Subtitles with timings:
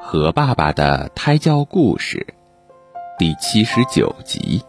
[0.00, 2.26] 和爸爸的胎教故事
[3.18, 4.62] 第七十九集：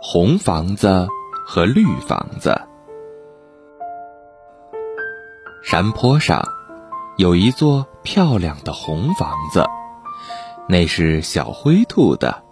[0.00, 1.06] 红房子
[1.46, 2.60] 和绿房子。
[5.62, 6.42] 山坡上
[7.16, 9.64] 有一座漂亮的红房子，
[10.68, 12.42] 那是小灰兔的。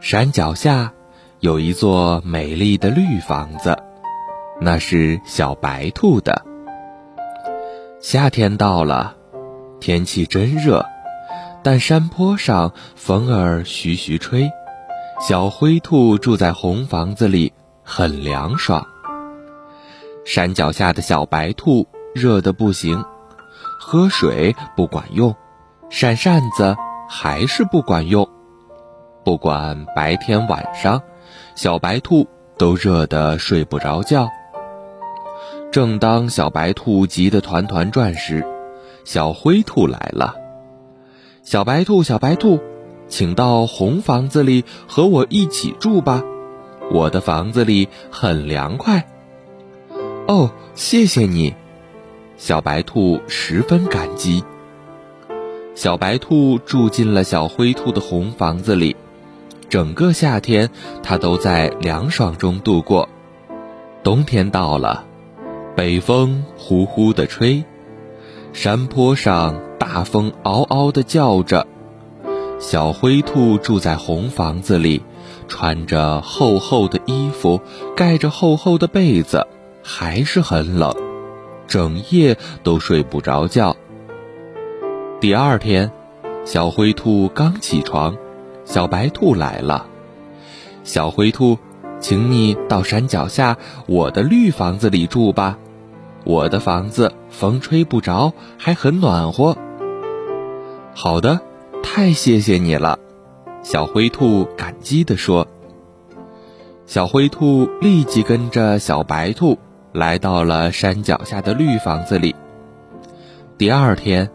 [0.00, 0.92] 山脚下
[1.40, 3.76] 有一座美丽的绿房子，
[4.60, 6.46] 那是小白兔的。
[8.00, 9.15] 夏天到了。
[9.80, 10.84] 天气真热，
[11.62, 14.50] 但山坡上风儿徐徐吹，
[15.20, 17.52] 小灰兔住在红房子里，
[17.84, 18.84] 很凉爽。
[20.24, 23.04] 山脚下的小白兔热得不行，
[23.78, 25.34] 喝水不管用，
[25.88, 26.76] 扇扇子
[27.08, 28.28] 还是不管用。
[29.24, 31.00] 不管白天晚上，
[31.54, 32.26] 小白兔
[32.58, 34.28] 都热得睡不着觉。
[35.70, 38.44] 正当小白兔急得团团转时，
[39.06, 40.34] 小灰兔来了，
[41.44, 42.58] 小白兔，小白兔，
[43.06, 46.24] 请到红房子里和我一起住吧，
[46.90, 49.06] 我的房子里很凉快。
[50.26, 51.54] 哦，谢谢你，
[52.36, 54.42] 小白兔十分感激。
[55.76, 58.96] 小白兔住进了小灰兔的红房子里，
[59.68, 60.68] 整个夏天
[61.04, 63.08] 它都在凉爽中度过。
[64.02, 65.04] 冬天到了，
[65.76, 67.64] 北风呼呼地吹。
[68.56, 71.66] 山坡上，大风嗷嗷地叫着。
[72.58, 75.02] 小灰兔住在红房子里，
[75.46, 77.60] 穿着厚厚的衣服，
[77.94, 79.46] 盖着厚厚的被子，
[79.82, 80.94] 还是很冷，
[81.66, 83.76] 整夜都睡不着觉。
[85.20, 85.92] 第二天，
[86.46, 88.16] 小灰兔刚起床，
[88.64, 89.86] 小白兔来了。
[90.82, 91.58] 小灰兔，
[92.00, 95.58] 请你到山脚下我的绿房子里住吧。
[96.26, 99.56] 我的房子风吹不着，还很暖和。
[100.92, 101.40] 好的，
[101.84, 102.98] 太谢谢你了，
[103.62, 105.46] 小灰兔感激地说。
[106.84, 109.56] 小灰兔立即跟着小白兔
[109.92, 112.34] 来到了山脚下的绿房子里。
[113.56, 114.28] 第二天，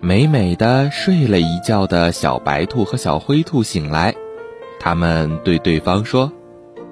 [0.00, 4.14] 美美的睡了一觉的小白兔和小灰兔醒来，
[4.78, 6.30] 他们对对方说：“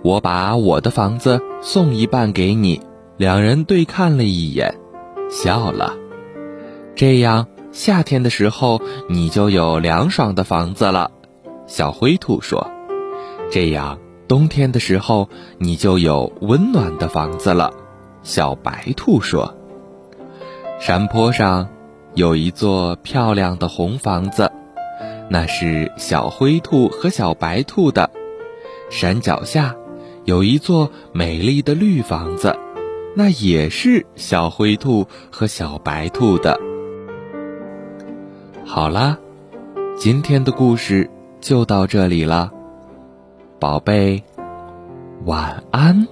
[0.02, 2.80] 我把我的房子送一半给你。”
[3.18, 4.78] 两人对看了一眼，
[5.28, 5.96] 笑了。
[6.94, 11.10] 这样，夏天的时候你就有凉爽的房子了。
[11.66, 12.70] 小灰兔说
[13.50, 13.98] ：“这样，
[14.28, 17.72] 冬天的时候你就有温暖的房子了。”
[18.22, 19.52] 小白兔说
[20.78, 21.68] ：“山坡上
[22.14, 24.52] 有一座漂亮的红房子，
[25.28, 28.10] 那是小灰兔和小白兔的。
[28.90, 29.74] 山脚下
[30.24, 32.56] 有一座美丽的绿房子。”
[33.18, 36.56] 那也是小灰兔和小白兔的。
[38.64, 39.18] 好啦，
[39.96, 42.52] 今天的故事就到这里了，
[43.58, 44.22] 宝贝，
[45.24, 46.06] 晚安。